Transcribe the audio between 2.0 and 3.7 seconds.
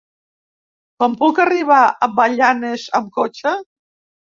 a Belianes amb cotxe?